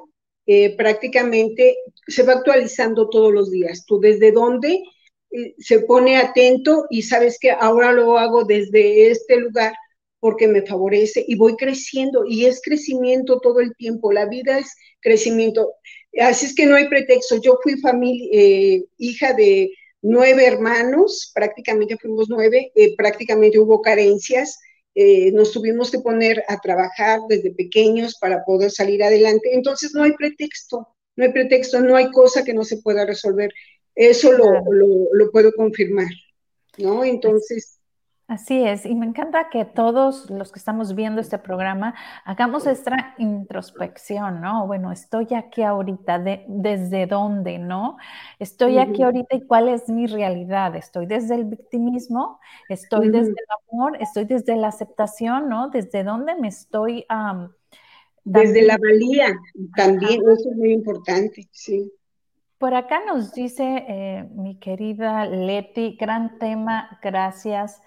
[0.48, 1.76] eh, prácticamente
[2.06, 3.84] se va actualizando todos los días.
[3.86, 4.82] Tú desde dónde
[5.58, 9.74] se pone atento y sabes que ahora lo hago desde este lugar
[10.20, 14.74] porque me favorece y voy creciendo y es crecimiento todo el tiempo, la vida es
[15.00, 15.74] crecimiento.
[16.18, 17.36] Así es que no hay pretexto.
[17.40, 19.70] Yo fui familia, eh, hija de
[20.02, 24.58] nueve hermanos, prácticamente fuimos nueve, eh, prácticamente hubo carencias,
[25.00, 29.50] eh, nos tuvimos que poner a trabajar desde pequeños para poder salir adelante.
[29.52, 33.52] Entonces no hay pretexto, no hay pretexto, no hay cosa que no se pueda resolver.
[33.94, 34.50] Eso lo,
[35.12, 36.08] lo, puedo confirmar,
[36.78, 37.04] ¿no?
[37.04, 37.77] Entonces...
[38.28, 41.94] Así es, y me encanta que todos los que estamos viendo este programa
[42.26, 44.66] hagamos esta introspección, ¿no?
[44.66, 47.96] Bueno, estoy aquí ahorita, de, ¿desde dónde, no?
[48.38, 50.76] Estoy aquí ahorita y cuál es mi realidad.
[50.76, 55.70] Estoy desde el victimismo, estoy desde el amor, estoy desde la aceptación, ¿no?
[55.70, 57.06] ¿Desde dónde me estoy...
[58.24, 59.34] desde la valía,
[59.74, 61.90] también, eso es muy importante, sí.
[62.58, 67.80] Por acá nos dice eh, mi querida Leti, gran tema, gracias.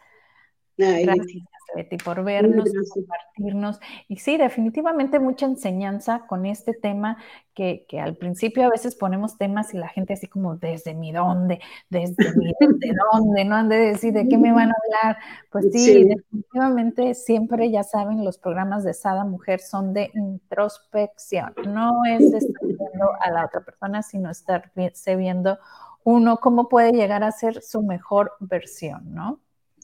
[0.82, 1.44] Gracias.
[1.76, 3.80] Leti, por vernos, compartirnos.
[4.08, 7.18] Y sí, definitivamente mucha enseñanza con este tema
[7.54, 11.60] que, al principio a veces ponemos temas y la gente así como, ¿desde mi dónde?
[11.90, 13.46] ¿Desde mi desde dónde?
[13.46, 15.18] No han de decir, ¿de qué me van a hablar?
[15.50, 21.54] Pues sí, definitivamente siempre, ya saben, los programas de Sada Mujer son de introspección.
[21.68, 25.58] No es de estar viendo a la otra persona, sino estarse viendo
[26.04, 29.40] uno cómo puede llegar a ser su mejor versión, ¿no?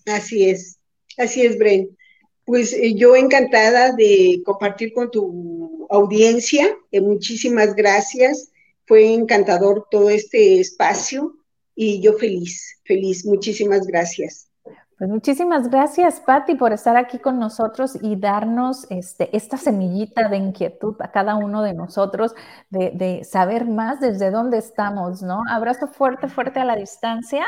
[0.06, 0.77] Así es.
[1.18, 1.98] Así es, Bren.
[2.46, 6.78] Pues eh, yo encantada de compartir con tu audiencia.
[6.92, 8.52] Eh, muchísimas gracias.
[8.86, 11.34] Fue encantador todo este espacio
[11.76, 13.26] y yo feliz, feliz.
[13.26, 14.50] Muchísimas gracias.
[14.98, 20.38] Pues muchísimas gracias, Patti, por estar aquí con nosotros y darnos este, esta semillita de
[20.38, 22.34] inquietud a cada uno de nosotros,
[22.72, 25.44] de, de saber más desde dónde estamos, ¿no?
[25.52, 27.46] Abrazo fuerte, fuerte a la distancia.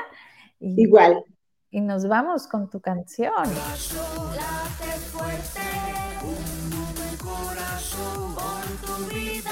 [0.60, 1.24] Igual
[1.72, 3.34] y nos vamos con tu canción.
[3.36, 5.62] Late fuerte,
[7.12, 9.52] el corazón por tu vida.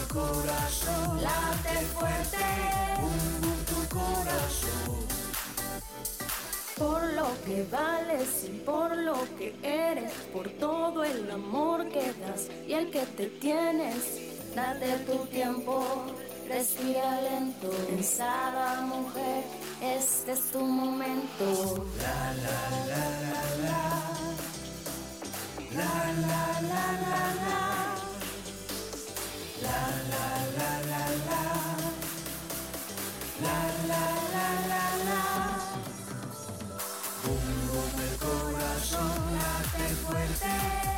[0.00, 2.44] el corazón, late fuerte,
[3.66, 5.06] tu corazón.
[6.78, 12.48] Por lo que vales y por lo que eres, por todo el amor que das
[12.66, 16.06] y el que te tienes, date tu tiempo
[16.48, 19.44] Respira lento, pensada mujer,
[19.82, 21.84] este es tu momento.
[21.98, 23.80] La la la la la.
[25.76, 25.92] La
[26.24, 27.60] la la la la.
[29.62, 29.80] La
[30.10, 30.26] la
[30.56, 31.42] la la la.
[33.44, 33.58] La
[33.90, 35.22] la la la la.
[37.24, 40.97] Boom boom el corazón late fuerte.